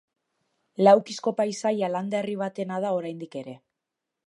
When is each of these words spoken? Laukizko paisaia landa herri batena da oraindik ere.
Laukizko 0.87 1.33
paisaia 1.41 1.91
landa 1.97 2.19
herri 2.23 2.35
batena 2.41 2.83
da 2.87 2.97
oraindik 3.03 3.41
ere. 3.45 3.57